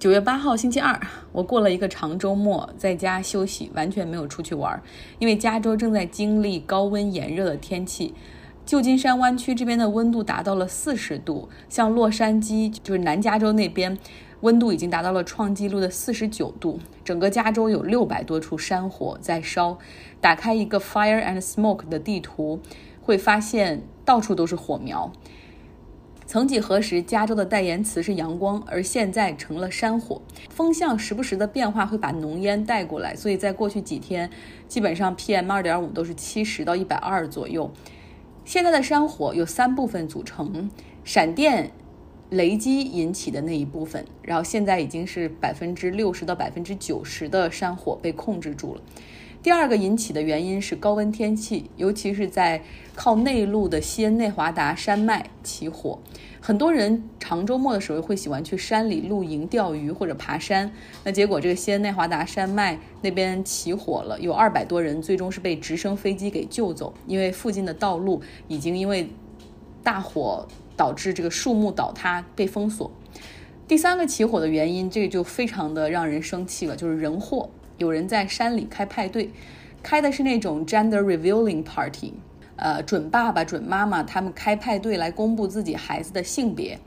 [0.00, 0.98] 九月八号星期二，
[1.30, 4.82] 我过了一个长周末，在家休息，完全没有出去玩，
[5.18, 8.14] 因为加州正在经历高温炎热的天气。
[8.64, 13.98] 旧金山湾区这边的温度达到了四十度，像洛杉矶就是南加州那边，
[14.40, 16.80] 温度已经达到了创纪录的四十九度。
[17.04, 19.76] 整个加州有六百多处山火在烧。
[20.18, 22.58] 打开一个 Fire and Smoke 的地图，
[23.02, 25.12] 会发现到处都是火苗。
[26.30, 30.22] 曾几何时，加州的代言词是阳光，而现在成了山火。
[30.48, 34.30] 风向时不时的变化会把浓烟带过来，所以在过去几天，
[34.68, 37.68] 基本上 PM 二点五都是七十到一百二左右。
[38.44, 40.70] 现在的山火有三部分组成：
[41.02, 41.72] 闪电、
[42.28, 48.80] 雷击引起的那一部分，然后现在已经是百分之六十到百分之九十的山火被控制住了。
[49.42, 52.62] 第二个引起的原因是高温天气，尤其是在
[52.94, 55.98] 靠内陆的西恩内华达山脉起火。
[56.42, 60.70] 很多人长周末的时候会喜欢去山里露营、钓鱼或者爬山。
[61.04, 69.08] 那结果这个西恩内华达山脉那边起火了，有二百多人最终是被直升飞机给救走，因为附近的道路已经因为
[69.82, 70.46] 大火
[70.76, 72.90] 导致这个树木倒塌被封锁。
[73.66, 77.48] 第三个起火的原因，这个就非常的让人生气了，就是人祸。
[77.80, 79.30] 有人在山里开派对，
[79.82, 82.12] 开的是那种 gender revealing party，
[82.56, 86.78] 呃，准爸爸、准妈妈他们开派对来公布自己孩子的性别。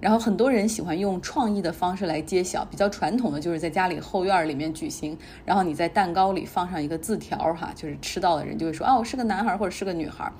[0.00, 10.32] 然后很多人喜欢用创意的方式来揭晓，比较传统的就是在家里后院里面举行，然后你在蛋糕里放上一个字条，哈，就是吃到的人就会说，哦，我是个男孩或者是个女孩。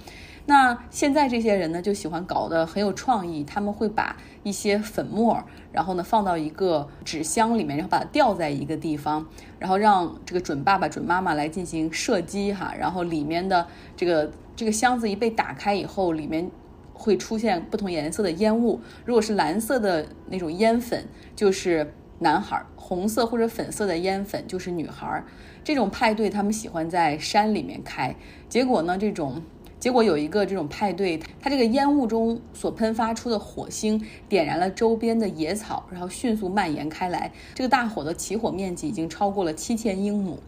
[0.48, 9.26] 那现在这些人呢，就喜欢搞得很有创意，他们会把一些粉末，然后呢放到一个纸箱里面，然后把它吊在一个地方，
[9.58, 16.50] 然后让这个准爸爸、准妈妈来进行射击哈，然后里面的这个这个箱子一被打开以后，里面
[16.94, 21.04] 会出现不同颜色的烟雾，如果是蓝色的那种烟粉，
[21.36, 25.22] 就是男孩；红色或者粉色的烟粉就是女孩。
[25.62, 28.16] 这种派对他们喜欢在山里面开，
[28.48, 29.42] 结果呢，这种。
[29.80, 37.30] 结果有一个这种派对，它这个烟雾中所喷发出的火星点燃了周边的野草，然后迅速蔓延开来。
[37.54, 40.38] 这个大火的起火面积已经超过了七千英亩。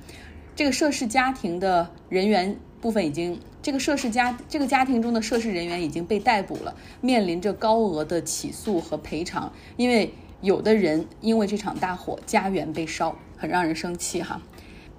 [0.57, 9.53] 这个涉事家庭的人员部分已经，这个涉事家这个家庭中的涉事人员已经被逮捕了，面临着高额的起诉和赔偿。
[9.77, 14.43] 因为有的人因为这场大火家园被烧，很让人生气哈。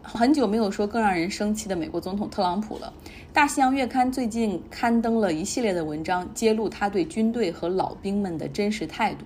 [0.04, 2.92] 很久没有说更让人生气的美国总统特朗普了。
[3.32, 9.26] 大西洋月刊最近刊登了一系列的文章，揭露他对军队和老兵们的真实态度。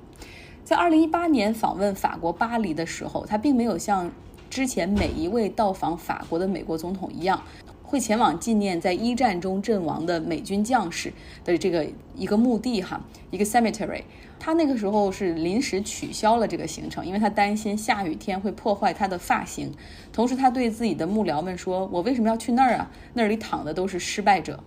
[0.64, 4.12] 在2018年访问法国巴黎的时候，他并没有像
[4.50, 7.42] 之前每一位到访法国的美国总统一样。
[7.86, 11.14] 会前往纪念在一战中阵亡的美军将士
[11.44, 11.86] 的这个
[12.16, 14.02] 一个墓地哈，一个 cemetery。
[14.38, 19.72] 他那个时候是临时取消了这个行程，因为他担心下雨天会破坏他的发型。
[20.12, 22.92] 同时，他对自己的幕僚们说：“我为什么要去那儿啊？
[23.14, 24.60] 那里躺的都是失败者，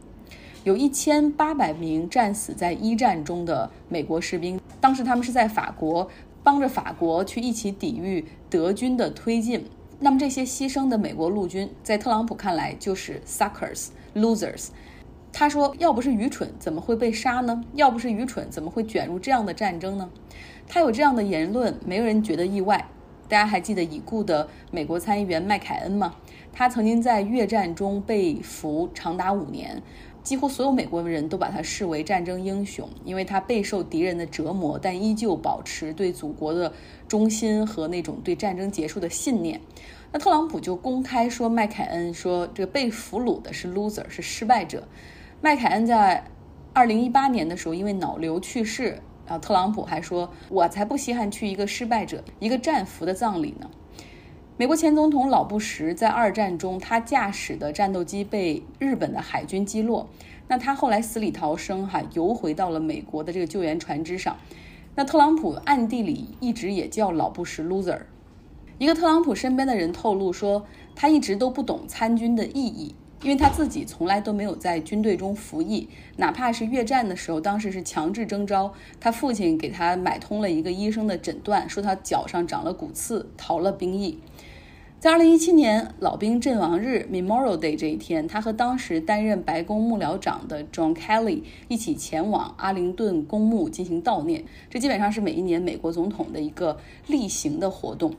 [0.65, 4.59] 有一千八百名战死在一战中的美国士兵。
[4.81, 6.09] 当时他们是在法国
[6.43, 9.67] 帮着法国去一起抵御德军的推进。”
[10.01, 14.69] 那么这些牺牲的美国陆军，在特朗普看来就是 suckers losers。
[15.33, 17.65] 他说：“要不是愚蠢，怎么会被杀呢？
[17.75, 20.09] 要不是愚蠢，怎么会卷入这样的战争呢？”
[20.67, 22.89] 他有这样的言论，没有人觉得意外。
[23.29, 26.15] 大家还记得已故的美国参议员麦凯恩吗？
[26.59, 29.81] 他曾经在越战中被俘长达五年。
[30.25, 36.73] 几乎所有美国人都把他视为战争英雄，因为他备受敌人的折磨，但依旧保持对祖国的
[37.07, 39.61] 忠心和那种对战争结束的信念。
[40.11, 44.83] 那特朗普就公开说麦凯恩说这个被俘虏的是 loser，是失败者。
[45.41, 46.25] 麦凯恩在
[46.73, 53.71] 二零一八年的时候因为脑瘤去世，然后特朗普还说：“我才不稀罕去一个失败者、一个战俘的葬礼呢。”
[54.59, 60.09] 美国前总统老布什在二战中，他驾驶的战斗机被日本的海军击落，
[60.49, 64.37] 那他后来死里逃生，哈，游回到了美国的这个救援船只上。
[64.97, 68.01] 那特朗普暗地里一直也叫老布什 loser。
[68.79, 70.67] 一个特朗普身边的人透露说，
[70.97, 84.19] 他一直都不懂参军的意义，因为他自己从来都没有在军队中服役，哪怕是越战的时候，当时是强制征召，他父亲给他买通了一个医生的诊断，说他脚上长了骨刺，逃了兵役。
[85.01, 94.43] 在二零一七年老兵阵亡日 （Memorial Day） 这一天，他和当时担任白宫幕僚长的 John Kelly 一起前往阿灵顿公墓进行悼念。
[94.69, 98.13] 这基本上是每一年美国总统的一个例行的活动。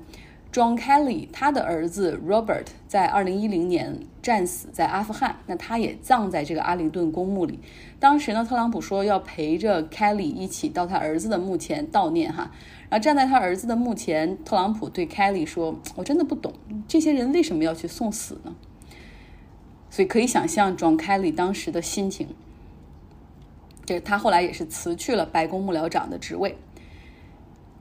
[0.53, 7.59] John Kelly 他的儿子 Robert 在二零一零年战死在阿富汗，那他也葬在这个阿灵顿公墓里。
[7.99, 12.49] 当时呢，特朗普说要陪着 Kelly 一起到他儿子的墓前悼念哈。
[12.89, 16.53] 然后站在他儿子的墓前，特朗普对 Kelly 说：“我真的不懂
[16.87, 18.55] 这些人为什么要去送死呢？”
[19.91, 22.29] 所以可以想象 John Kelly 当时的心情。
[23.85, 26.57] 这他后来也是辞去了白宫幕僚长的职位。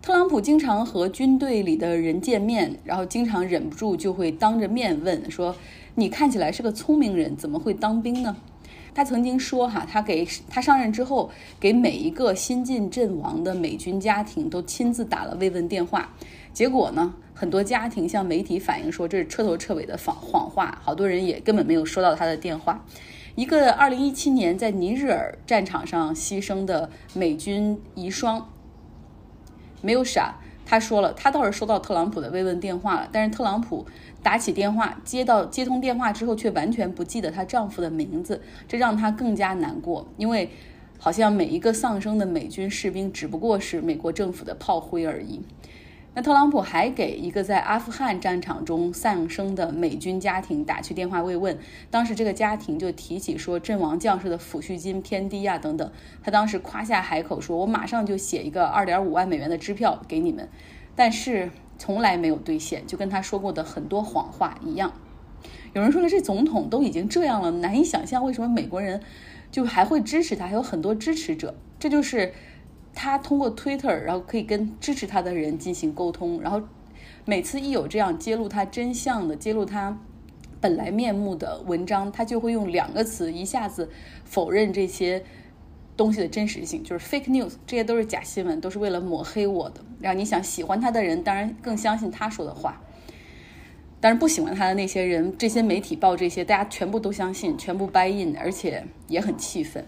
[0.00, 5.56] 特朗普经常和军队里的人见面，然后经常忍不住就会当着面问说
[5.96, 8.37] ：“你看起来是个聪明人，怎么会当兵呢？”
[8.94, 11.31] 他曾经说：“哈，他给他上任之后，
[11.61, 16.12] 给每一个新晋阵亡的美军家庭都亲自打了慰问电话。
[16.52, 22.85] 结果呢，很多家庭向媒体反映说这是彻头彻尾的谎谎话，好多人也根本没有收到他的电话。
[23.37, 28.43] 一个2017年在尼日尔战场上牺牲的美军遗孀。”
[29.81, 33.87] 没有傻，他说了，他倒是收到特朗普的慰问电话了，但是特朗普
[34.23, 40.50] 打起电话，接到接通电话之后，却完全不记得她丈夫的名字，这让她更加难过，因为
[40.99, 45.41] 好像每一个丧生的美军士兵只不过是美国政府的炮灰而已。
[46.19, 51.56] 那特朗普还给一个在阿富汗战场中丧生的美军家庭打去电话慰问，
[51.93, 60.49] 当时这个家庭就提起说阵亡将士的抚恤金偏低呀等等，他当时夸下海口说：“我马上就写一个二点五万美元的支票给你们。”
[60.97, 64.93] 但是从来没有兑现，就跟他说过的很多谎话一样。
[65.73, 69.00] 有人说了，这总统都已经这样了，难以想象为什么美国人
[69.53, 72.32] 就还会支持他，还有很多支持者，这就是。
[73.00, 76.61] 他通过 Twitter，然后可以跟支持他的人进行沟通，然后
[77.25, 79.97] 每次一有这样揭露他真相的、揭露他
[80.61, 83.89] 本来面目的文章，他就会用两个词一下子
[84.25, 85.23] 否认这些
[85.97, 89.81] 东西的真实性，就是 fake news，这些都是假新闻，都是为了抹黑我的。
[90.01, 92.73] 然后你想喜欢他的人，当然更相信他说的话；，
[94.01, 99.87] 但是不喜欢他的那些人，这些媒体报这些，大家全部都相信，全部 buy in，而且也很气愤。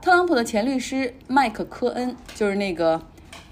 [0.00, 3.00] 特朗普的前律师麦克科恩就是那个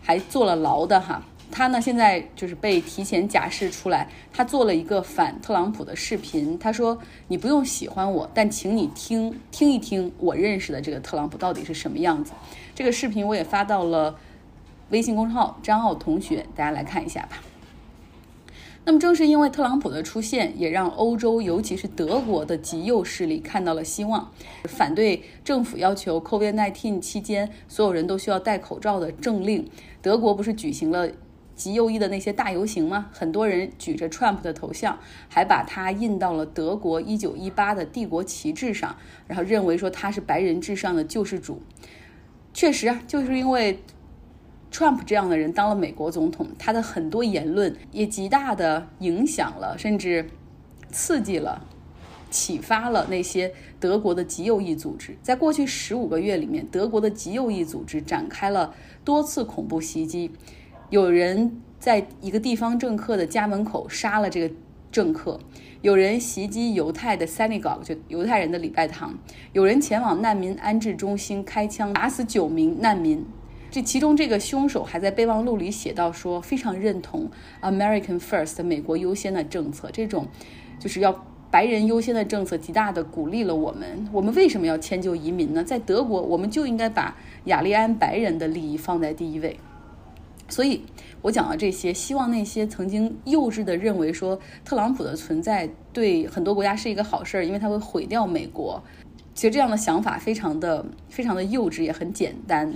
[0.03, 6.99] 还坐了牢的哈，他呢现在就是被提前假释出来，他做了一个反特朗普的视频，他说
[7.29, 12.33] ：“你不用喜欢我，但请你听听一听我认识的这个特朗普到底是什么样子。”
[12.75, 14.17] 这个视频我也发到了
[14.89, 17.39] 微信公众号张奥同学，大家来看一下吧。
[18.85, 24.33] 那么正是因为特朗普的出现，也让欧洲，尤其是德国的极右势力看到了希望。
[24.65, 29.69] 反对政府要求 COVID-19 期间所有人都需要戴口罩的政令，
[30.01, 31.11] 德国不是举行了
[31.55, 33.11] 极右翼的那些大游行吗？
[33.13, 34.99] 很多人举着 Trump 的头像，
[35.29, 38.97] 还把它印到了德国1918的帝国旗帜上，
[39.27, 41.61] 然后认为说他是白人至上的救世主。
[42.55, 43.83] 确实啊，就是因为。
[44.71, 50.29] Trump 这样的人当了美国总统，他的很多言论也极大的影响了，甚至
[50.91, 51.67] 刺激了、
[52.31, 55.17] 启发了那些德国的极右翼组织。
[55.23, 58.75] 在过去十五个月里面，德国的极右翼组织展开了
[59.05, 60.31] 多次恐怖袭击，
[60.91, 64.55] 有人在一个地方政客的家门口杀了这个
[64.93, 65.41] 政客，
[65.81, 69.19] 有人袭击犹太的 synagogue 就犹太人的礼拜堂，
[69.53, 73.25] 有人前往难民安置中心开枪打死九名难民。
[73.71, 77.31] 这其中，这个凶手还在备忘录里写到说，非常认同
[77.61, 79.91] American First 美国优先的政策。
[79.93, 80.27] 这种
[80.79, 84.09] 就是要白人优先的政策，极大的鼓励了我们。
[84.11, 85.63] 我们为什么要迁就移民呢？
[85.63, 89.59] 在德国，我们就应该把雅利安白人的利益放在第一位。
[90.49, 90.83] 所以，
[91.21, 98.83] 我讲到这些，希望那些曾经幼稚的认为说特朗普的存在对很多国家是一个好事儿，因为他会毁掉美国。
[99.35, 102.73] 其实这样的想法非常的、非常的幼稚，也很简单。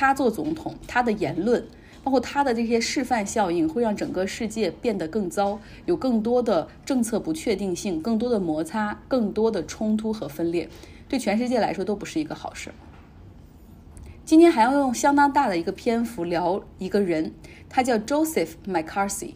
[0.00, 1.66] 他做总统，他的言论，
[2.04, 10.68] 包括他的这些示范效应，会让整个世界变得更糟，有更多的政策不确定性，更多的摩擦，更多的冲突和分裂，
[11.08, 12.70] 对全世界来说都不是一个好事。
[14.24, 17.32] 今天还要用相当大的一个篇幅聊一个人，
[17.68, 19.32] 他叫 Joseph McCarthy，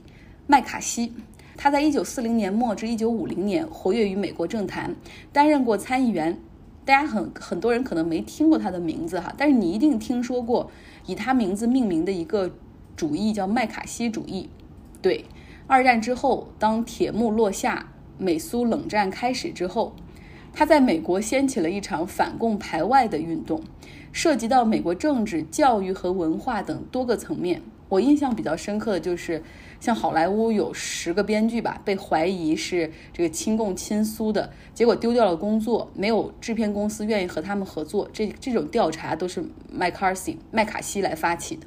[0.47, 1.12] 麦卡锡。
[1.57, 4.95] 他在一九四零年末至一九五零年活跃于美国政坛，
[5.33, 6.38] 担任过参议员。
[6.85, 10.71] 大家很很多人可能没听过他的名字哈，但是你一定听说过
[11.07, 12.51] 以他名字命名的一个
[12.97, 14.49] 主义叫麦卡锡主义。
[15.01, 15.25] 对，
[15.67, 19.95] 二战之后，当铁幕落下，美苏冷战开始之后，
[20.53, 23.62] 他在美国掀起了一场反共排外的运动，
[24.11, 27.62] 涉及到美国政治、教育和文化等多个层面。
[27.89, 29.43] 我印象比较深刻的就是。
[29.83, 38.09] 像好莱坞有十个编剧吧，被怀疑是这个亲共亲苏的，结果丢掉了工作，没有制片公司愿意和他们合作。
[38.12, 41.67] 这这种调查都是麦卡锡麦卡锡来发起的。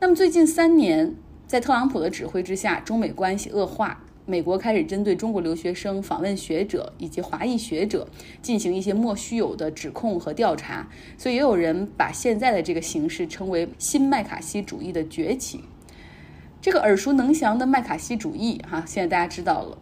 [0.00, 1.14] 那么最近三年，
[1.46, 4.04] 在特朗普的指挥之下，中美关系恶化。
[4.26, 8.06] 美国开始针对中国留学生、访问学者以及华裔学者
[8.42, 15.62] 进行一些莫须有的指控和调查，所以也有人把现在的这个形势称为新麦卡锡主义的崛起。
[16.60, 19.78] 这个耳熟能详的麦卡锡主义，哈，现在大家知道了。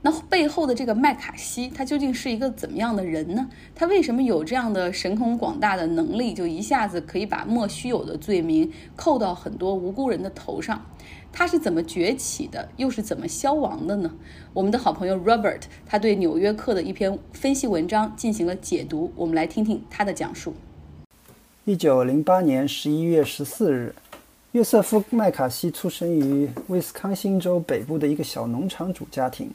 [0.00, 3.48] 那背后的这个麦卡锡，他究竟是一个怎么样的人呢？
[3.74, 10.86] 他为什么有这样的神通广大的能力，就一下子可以把莫须有的罪名扣到很多无辜人的头上？
[11.32, 14.14] 他是怎么崛起的，又是怎么消亡的呢？
[14.54, 20.54] 我们的好朋友 Robert，他对《纽约客》的一篇分析文章进行了解读，我们来听听他的讲述。
[21.64, 23.92] 一九零八年十一月十四日，
[24.56, 29.50] 约瑟夫·麦卡锡出生于威斯康星州北部的一个小农场主家庭。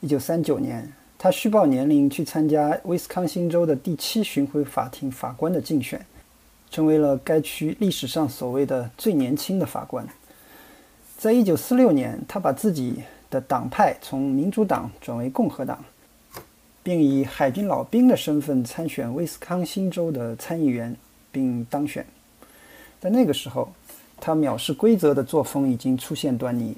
[0.00, 6.04] 一九三九年，他虚报年龄去参加威斯康星州的第七巡回法庭法官的竞选，
[6.70, 10.06] 成为了该区历史上所谓的最年轻的法官。
[11.16, 15.82] 在一九四六年，他把自己的党派从民主党转为共和党，
[16.82, 20.94] 并以海军老兵的身份参选威斯康星州的参议员，
[21.32, 22.04] 并当选。
[23.00, 23.72] 在那个时候，
[24.20, 26.76] 他藐视规则的作风已经出现端倪。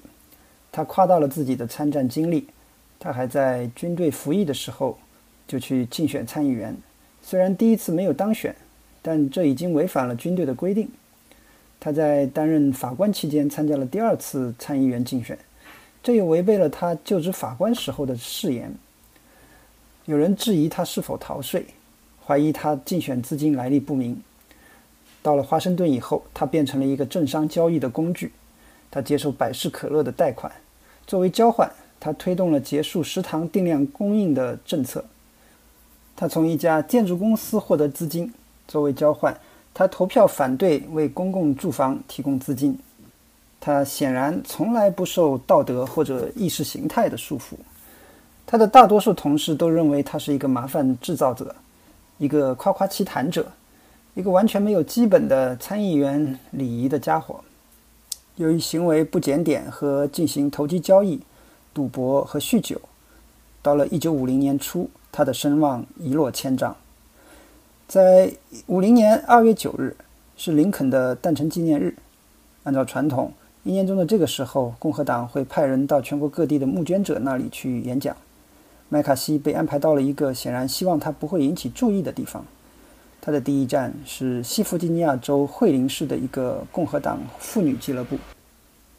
[0.72, 2.46] 他夸大了自己的参战经历。
[3.02, 4.98] 他还在军队服役的时候
[5.48, 6.76] 就去竞选参议员，
[7.22, 8.54] 虽然第一次没有当选，
[9.00, 10.86] 但这已经违反了军队的规定。
[11.80, 15.38] 他在担任法官期间参加了第二次参议员竞选，
[16.02, 18.70] 这又违背了他就职法官时候的誓言。
[20.04, 21.64] 有人质疑他是否逃税，
[22.26, 24.20] 怀疑他竞选资金来历不明。
[25.22, 28.32] 到了华盛顿以后，他变成了一个政商交易的工具。
[28.90, 30.52] 他接受百事可乐的贷款，
[31.06, 31.70] 作为交换。
[32.02, 35.04] 他推动了结束食堂定量供应的政策。
[36.16, 38.32] 他从一家建筑公司获得资金，
[38.66, 39.38] 作为交换，
[39.74, 42.78] 他投票反对为公共住房提供资金。
[43.60, 47.52] 他显然从来不受道德或者意识形态的束缚。
[48.46, 51.54] 他的大多数同事都认为他是一个麻烦制造者，
[52.16, 53.46] 一个夸夸其谈者，
[54.14, 57.40] 一个完全没有基本的参议员礼仪的家伙。
[58.36, 61.20] 由于行为不检点和进行投机交易。
[61.72, 62.80] 赌博和酗酒，
[63.62, 66.76] 到了一九五零年初，他的声望一落千丈。
[67.86, 68.32] 在
[68.66, 69.96] 五零年二月九日
[70.36, 71.94] 是林肯的诞辰纪念日，
[72.64, 78.16] 按照传统，一年中的这个时候，共和党会派人到全国各地的募捐者那里去演讲。
[78.88, 82.44] 麦卡锡被安排到了一个显然希望他不会引起注意的地方。
[83.20, 88.18] 他的第一站是西弗吉尼亚州惠灵市的一个共和党妇女俱乐部。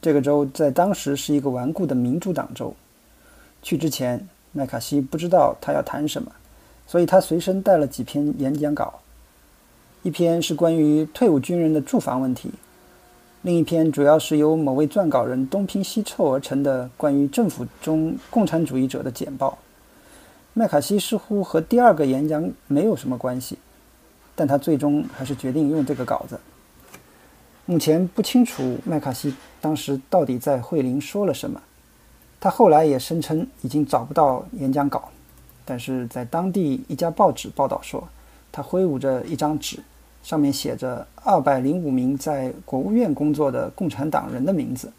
[0.01, 2.73] 这个州在当时是一个顽固的民主党州。
[3.61, 6.31] 去之前，麦卡锡不知道他要谈什么，
[6.87, 8.99] 所以他随身带了几篇演讲稿。
[10.03, 12.51] 一篇是关于退伍军人的住房问题，
[13.43, 19.57] 另一篇主要是由某位撰稿人东拼西凑而成的关于政府中共产主义者的简报。
[20.53, 23.59] 麦卡锡似乎和第二个演讲没有什么关系，
[24.41, 26.39] 但他最终还是决定用这个稿子。
[27.67, 29.31] 目前不清楚麦卡锡
[29.61, 31.61] 当时到底在惠灵说了什么。
[32.39, 35.09] 他后来也声称已经找不到演讲稿，
[35.63, 38.07] 但是在当地一家报纸报道说，
[38.51, 39.77] 他挥舞着一张纸，
[40.23, 44.91] 上面写着二百零五名在国务院工作的共产党人的名字。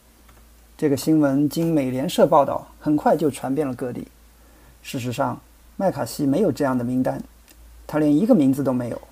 [0.78, 4.06] 这个新闻经美联社报道，很快就传遍了各地。
[4.84, 5.40] 事实上，
[5.74, 7.20] 麦卡锡没有这样的名单，
[7.88, 9.02] 他连一个名字都没有。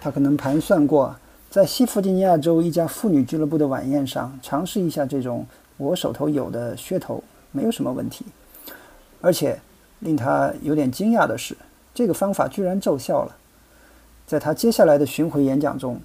[0.00, 1.14] 他可能盘算过。
[1.50, 5.46] 在西弗吉尼亚州一家妇女俱乐部的晚宴上，尝试一下这种
[5.78, 8.26] 我手头有的噱头，没有什么问题。
[9.22, 9.58] 而且
[10.00, 11.56] 令他有点惊讶的是，
[11.94, 13.34] 这个方法居然奏效了。
[14.26, 15.98] 在他接下来的巡回演讲中，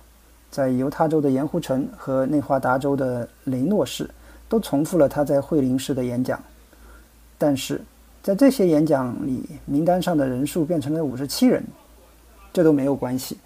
[0.50, 4.10] 在犹他州的盐湖城和内华达州的雷诺市，
[4.48, 6.42] 都重复了他在惠灵市的演讲。
[7.38, 7.82] 但是
[8.22, 11.62] 在这些演讲里，名单上的人数变成了五十七人，
[12.54, 13.38] 这都没有关系。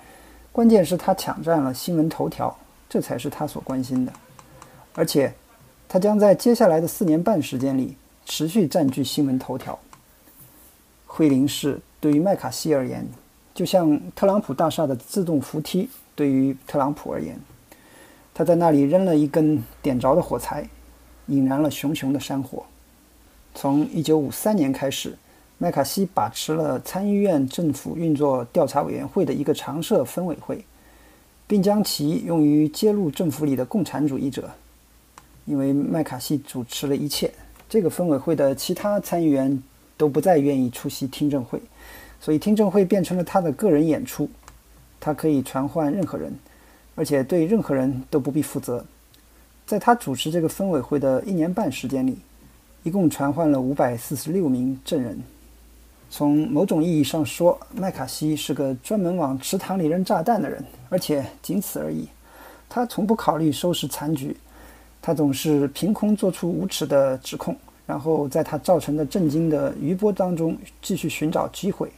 [0.57, 2.57] 关键是他抢占了新闻头条，
[2.89, 4.11] 这才是他所关心的。
[4.95, 5.31] 而且，
[5.87, 7.95] 他将在接下来的四年半时间里
[8.25, 9.77] 持续占据新闻头条。
[11.05, 13.07] 惠灵市对于麦卡锡而言，
[13.53, 17.39] 就像特朗普大厦的自动扶梯对于特朗普而言。
[18.33, 20.67] 他在那里扔了一根点着的火柴，
[21.27, 22.65] 引燃了熊熊的山火。
[23.53, 25.15] 从1953年开始。
[25.59, 30.63] 麦卡锡把持了参议院政府运作调查委员会的一个常设分委会，
[31.47, 34.51] 并将其用于揭露政府里的共产主义者。
[35.45, 37.33] 因为麦卡锡主持了一切，
[37.67, 39.63] 这个分委会的其他参议员
[39.97, 41.59] 都不再愿意出席听证会，
[42.21, 44.29] 所以听证会变成了他的个人演出。
[44.99, 46.31] 他可以传唤任何人，
[46.93, 48.85] 而且对任何人都不必负责。
[49.65, 52.19] 在他主持这个分委会的一年半时间里，
[52.83, 55.19] 一共传唤了五百四十六名证人。
[56.09, 62.07] 从某种意义上说，麦卡锡是个专门往池塘里扔炸弹的人，而且仅此而已。
[62.69, 64.35] 他从不考虑收拾残局，
[65.01, 71.91] 他总是凭空做出无耻的指控，然后在他造成的震惊的余波当中继续寻找机会。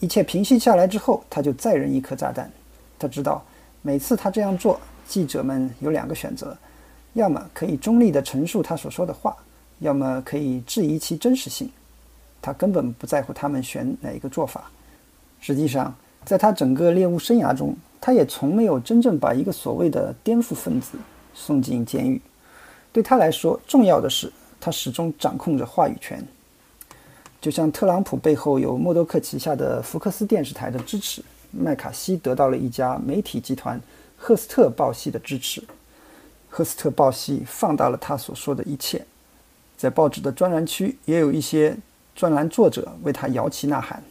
[0.00, 2.50] 一切平息下来之后，他就再扔一颗炸弹。
[2.98, 3.42] 他知道，
[3.80, 6.56] 每次他这样做，记者们有两个选择：
[7.14, 9.34] 要么可以中立地陈述他所说的话，
[9.78, 11.70] 要么可以质疑其真实性。
[12.44, 14.70] 他根本不在乎他们选哪一个做法。
[15.40, 15.94] 实际上，
[16.26, 20.98] 在他整个猎物生涯中，他也从没有真正把一个所谓的颠覆分子
[21.32, 22.20] 送进监狱。
[22.92, 26.22] 对他来说，重要的是他始终掌控着话语权。
[27.40, 33.80] 就像特朗普背后有默多克旗下的福克斯电视台的支持，麦卡锡得到了一家媒体集团
[34.18, 35.64] 赫斯特报系的支持。
[36.50, 39.06] 赫斯特报系放大了他所说的一切，
[39.78, 41.74] 在报纸的专栏区也有一些。
[42.14, 44.02] 专栏作者为他摇旗呐喊。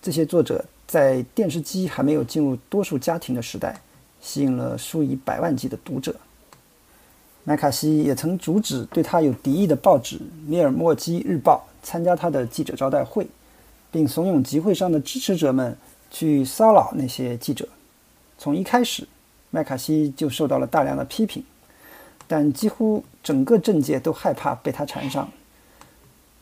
[0.00, 3.80] 这些作者在电视机还没有进入多数家庭的时代，
[4.20, 6.14] 吸引了数以百万计的读者。
[7.44, 10.16] 麦卡锡也曾阻止对他有敌意的报纸
[10.46, 13.26] 《米尔莫基日报》参加他的记者招待会，
[13.90, 15.76] 并怂恿集会上的支持者们
[16.08, 17.68] 去骚扰那些记者。
[18.38, 19.06] 从一开始，
[19.50, 21.42] 麦卡锡就受到了大量的批评，
[22.28, 25.28] 但几乎整个政界都害怕被他缠上。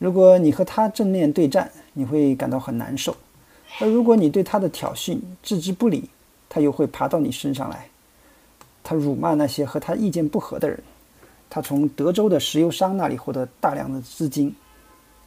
[0.01, 3.13] 如果你和他正面对战，你会感到很难受；
[3.79, 6.09] 而如果你对他的挑衅置之不理，
[6.49, 7.87] 他又会爬到你身上来。
[8.83, 10.81] 他辱骂那些和他意见不合的人。
[11.51, 14.51] 他从德州的石油商那里获得大量的资金，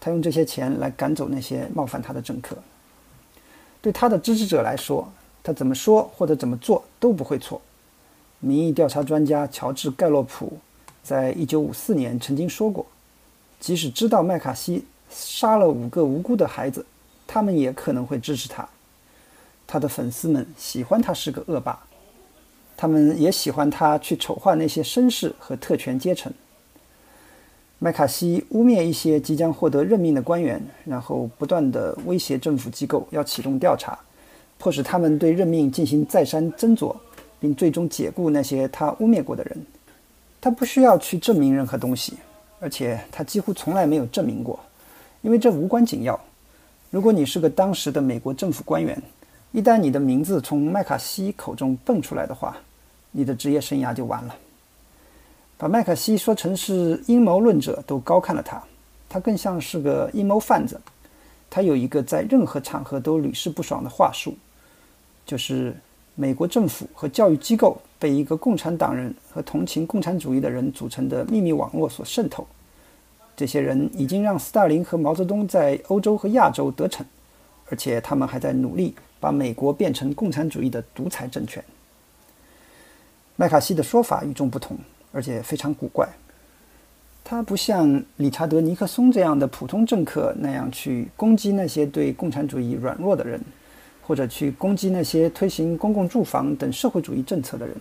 [0.01, 2.59] 他用这些钱来赶走那些冒犯他的政客。
[3.81, 5.09] 对他的支持者来说，
[5.45, 7.63] 他怎么说或者怎么做都不会错。
[8.41, 10.59] 民意调查专家乔治·盖洛普
[11.05, 12.85] 在一九五四年曾经说过。
[13.65, 16.85] 即使知道麦卡锡杀了五个无辜的孩子，
[17.27, 18.69] 他们也可能会支持他。
[19.67, 21.79] 他的粉丝们喜欢他是个恶霸，
[22.77, 26.31] 他们也喜欢他去丑化那些绅士和特权阶层。
[27.79, 33.99] 麦卡锡污蔑一些即将获得任命的官员，然后不断地威胁政府机构要启动调查，
[34.59, 36.95] 迫使他们对任命进行再三斟酌，
[37.41, 39.65] 并最终解雇那些他污蔑过的人。
[40.39, 42.13] 他不需要去证明任何东西。
[42.65, 44.59] 而且他几乎从来没有证明过，
[45.21, 46.19] 因为这无关紧要。
[46.91, 49.03] 如果你是个当时的美国政府官员，
[49.53, 52.57] 一旦你的名字从麦卡锡口中蹦出来的话，
[53.11, 54.35] 你的职业生涯就完了。
[55.59, 58.63] 把麦卡锡说成是阴谋论者都高看了他，
[59.11, 60.81] 他更像是个阴谋贩子。
[61.51, 64.35] 他有一个在任何场合都屡试不爽的话术，
[65.27, 65.77] 就是
[66.15, 67.77] 美国政府和教育机构。
[67.97, 72.47] 被一个共产党人和同情共产主义的人组成的秘密网络所渗透，
[73.37, 77.05] 这些人已经让斯大林和毛泽东在欧洲和亚洲得逞，
[77.69, 81.63] 而且他们还在努力把美国变成共产主义的独裁政权。
[83.37, 84.77] 麦卡锡的说法与众不同，
[85.13, 86.09] 而且非常古怪。
[87.25, 93.41] 他不像理查德·尼克松这样的普通政客那样去攻击那些对共产主义软弱的人。
[94.07, 97.75] 或者去攻击那些推行公共住房等社会主义政策的人。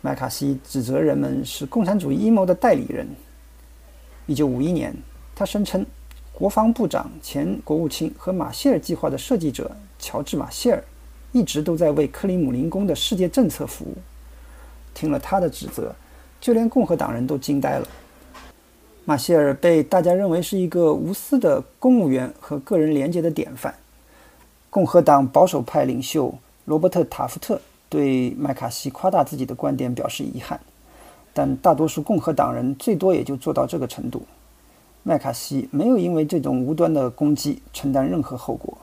[0.00, 3.04] 麦卡锡指责人们是共产主义阴谋的代理人。
[4.26, 4.94] 一九五一年，
[5.34, 5.84] 他声称，
[6.32, 10.84] 国防部长、前国务卿和马歇尔计划的设计者乔治·马歇尔
[11.32, 13.96] 一直都在为克里姆林宫的世界政策服务。
[14.94, 15.94] 听了他的指责，
[16.40, 17.88] 就连共和党人都惊呆了。
[19.04, 23.74] 马歇尔被大家认为是一个无私的公务员和个人廉洁的典范。
[24.70, 30.60] 共和党保守派领袖罗伯特·塔夫特对麦卡锡夸大自己的观点表示遗憾，
[31.32, 34.22] 但大多数共和党人最多也就做到这个程度。
[35.02, 38.76] 麦卡锡没有因为这种无端的攻击承担任何后果，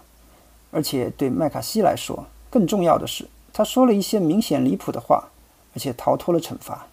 [0.71, 5.23] 而且对麦卡锡来说，更重要的是，他说了一些明显离谱的话，
[5.73, 6.85] 而且逃脱了惩罚。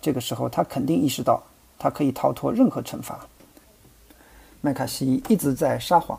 [0.00, 1.42] 这个时候，他肯定意识到
[1.78, 3.26] 他可以逃脱任何惩罚。
[4.60, 6.18] 麦卡锡一直在撒谎。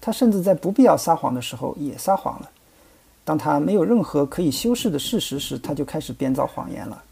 [0.00, 2.50] 他甚至在不必要撒谎的时候也撒谎了。
[3.24, 7.02] 当他没有任何可以修饰的事实时，他就开始编造谎言了。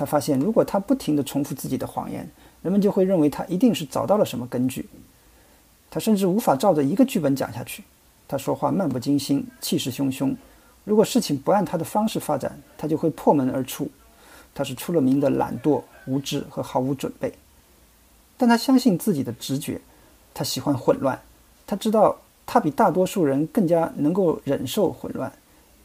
[0.00, 2.26] 他发现，如果他不停地重复自己的谎言，
[2.62, 4.88] 人们就会认为他一定是找到了什么根据。
[5.90, 7.84] 他甚至无法照着一个剧本讲下去。
[8.26, 10.34] 他说话漫不经心，气势汹汹。
[10.84, 13.90] 如果事情不按他的方式发展，他就会破门而出。
[14.54, 17.30] 他是出了名的懒惰、无知和毫无准备。
[18.38, 19.78] 但他相信自己的直觉，
[20.32, 21.20] 他喜欢混乱。
[21.66, 25.30] 他知道，他比大多数人更加能够忍受混乱，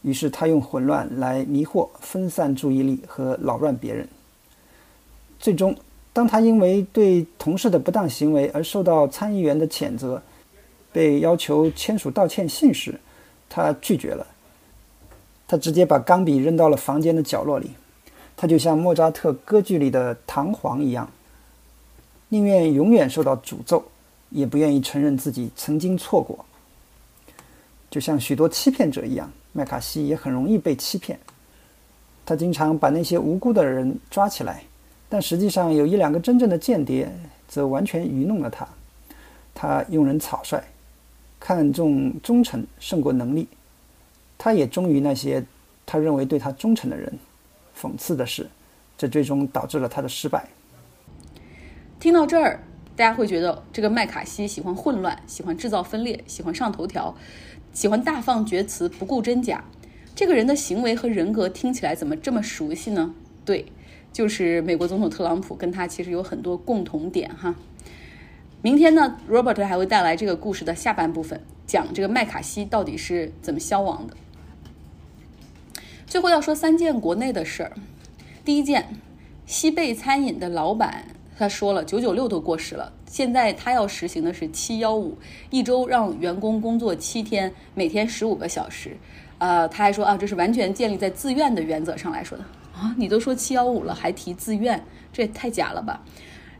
[0.06, 4.08] 于是他用混乱来迷惑、分散注意力和扰乱别人。
[5.40, 5.76] 最终，
[6.14, 10.22] 当他因为对同事的不当行为而受到参议员的谴责，
[10.94, 13.00] 被要求签署道歉信时，
[13.50, 14.28] 他拒绝了。
[15.48, 17.72] 他直接把钢笔扔到了房间的角落里。
[18.38, 21.10] 他就像莫扎特歌剧里的弹簧一样，
[22.30, 23.84] 宁愿永远受到诅咒，
[24.30, 26.46] 也不愿意承认自己曾经错过。
[27.90, 31.18] 就像许多欺骗者一样，麦卡锡也很容易被欺骗。
[32.26, 34.62] 他经常把那些无辜的人抓起来，
[35.08, 37.10] 但实际上有一两个真正的间谍
[37.48, 38.68] 则完全愚弄了他。
[39.54, 40.62] 他用人草率，
[41.40, 43.48] 看重忠诚胜过能力。
[44.38, 45.42] 他也忠于那些
[45.86, 47.18] 他认为对他忠诚的人。
[47.80, 48.46] 讽刺的是，
[48.98, 50.46] 这最终导致了他的失败。
[52.00, 52.60] 听到这儿，
[52.96, 57.16] 大家会觉得这个麦卡锡喜欢混乱，喜欢制造分裂，喜欢上头条，
[57.74, 59.64] 喜欢大放厥词，不顾真假。
[60.16, 63.14] 这个人的行为和人格听起来怎么这么熟悉呢？
[63.44, 63.66] 对，
[64.14, 67.56] 就是美国总统特朗普，跟他其实有很多共同点哈。
[68.62, 74.16] 明天呢，Robert 还会带来这个故事的下半部分，讲这个麦卡锡到底是怎么消亡的。
[76.08, 77.74] 最后要说三件国内的事儿。
[78.46, 78.96] 第一件，
[79.46, 85.18] 西贝餐饮的老板他说了，九九六都过时了，现在他要实行的是七幺五，
[85.50, 88.96] 一周让员工工作七天，每天十五个小时。
[89.38, 92.44] 呃，他还说啊，这是完全建立在自愿的原则上来说的
[92.74, 92.96] 啊。
[92.98, 96.02] 你都说七幺五了，还提自愿，这也太假了吧。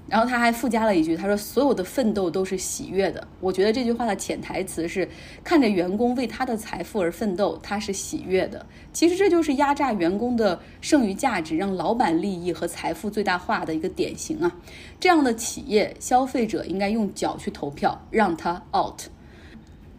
[0.08, 5.10] 然后他还附加了一句，他说：“所有的奋斗都是喜悦的。”我觉得这句话的潜台词是
[5.44, 8.64] 看着员工为他的财富而奋斗，他是喜悦的。
[8.94, 14.56] 其实这就是压榨员工的剩余价值，让老板利益和财富最大化的一个典型啊！
[15.00, 19.02] 这样的企业，消费者应该用脚去投票，让他 out。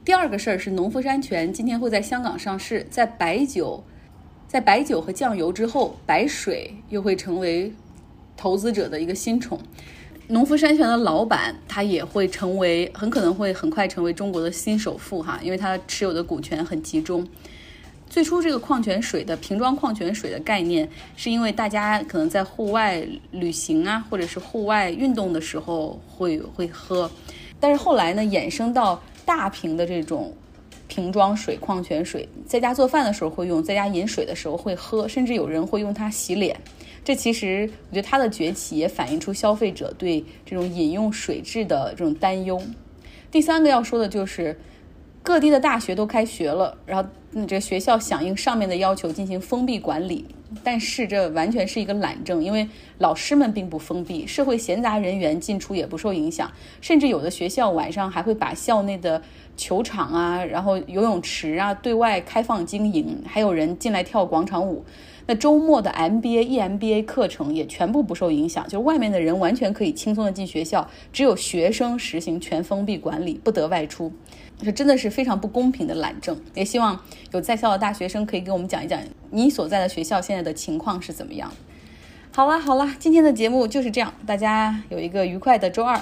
[0.04, 3.82] 第二个事儿是农夫山泉今天会在香港上市，在白酒，
[4.46, 7.74] 在白酒和酱油之后，白水又会成为
[8.36, 9.58] 投资者的一个新宠。
[10.28, 17.24] 农夫山泉的老板，他也会成为，很可能会很快成为中国的新首富哈，因为他持有的股权很集中。
[18.10, 27.08] 最初这个矿泉水的瓶装矿泉水的概念，是因为大家可能在户外旅行啊，或者是户外运动的时候会会喝，
[27.60, 30.34] 但是后来呢，衍生到大瓶的这种
[30.88, 36.56] 瓶装水、矿泉水，在家做饭的时候会用，在家饮水的时候会喝，甚至有人会用它洗脸。
[37.06, 42.60] 这其实，我觉得它的崛起也反映出消费者对这种饮用水质的这种担忧。
[43.30, 44.58] 第三个要说的就是，
[45.22, 47.08] 各地的大学都开学了，然后
[47.46, 50.24] 这学校响应上面的要求进行封闭管理，
[50.64, 59.22] 但是这完全是一个懒政，因为老师们并不封闭，社会闲杂人员进出也不受影响，甚至有的学校晚上还会把校内的
[59.56, 64.84] 球场啊，然后游泳池啊对外开放经营，还有人进来跳广场舞。
[65.26, 74.12] 那周末的 MBA、EMBA 课程也全部不受影响，就是外面的人完全可以轻松的进学校，只有学生实行全封闭管理，不得外出。
[74.62, 76.40] 这真的是非常不公平的懒政。
[76.54, 76.98] 也希望
[77.32, 78.98] 有在校的大学生可以给我们讲一讲
[79.30, 81.52] 你所在的学校现在的情况是怎么样。
[82.32, 86.00] 好啦好啦，今天的节目就是这样，大家有一个愉快的周二。